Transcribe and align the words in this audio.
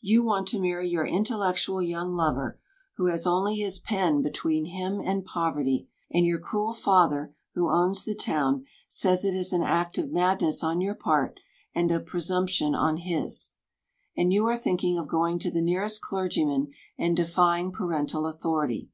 You 0.00 0.22
want 0.22 0.46
to 0.46 0.60
marry 0.60 0.88
your 0.88 1.04
intellectual 1.04 1.82
young 1.82 2.12
lover, 2.12 2.60
who 2.96 3.06
has 3.06 3.26
only 3.26 3.56
his 3.56 3.80
pen 3.80 4.22
between 4.22 4.66
him 4.66 5.00
and 5.04 5.24
poverty, 5.24 5.88
and 6.12 6.24
your 6.24 6.38
cruel 6.38 6.72
father, 6.72 7.34
who 7.54 7.68
owns 7.72 8.04
the 8.04 8.14
town, 8.14 8.66
says 8.86 9.24
it 9.24 9.34
is 9.34 9.52
an 9.52 9.62
act 9.64 9.98
of 9.98 10.12
madness 10.12 10.62
on 10.62 10.80
your 10.80 10.94
part, 10.94 11.40
and 11.74 11.90
of 11.90 12.06
presumption 12.06 12.76
on 12.76 12.98
his. 12.98 13.50
And 14.16 14.32
you 14.32 14.46
are 14.46 14.56
thinking 14.56 14.96
of 14.96 15.08
going 15.08 15.40
to 15.40 15.50
the 15.50 15.60
nearest 15.60 16.00
clergyman 16.00 16.68
and 16.96 17.16
defying 17.16 17.72
parental 17.72 18.28
authority. 18.28 18.90